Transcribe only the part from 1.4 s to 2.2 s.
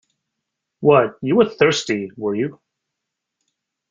thirsty,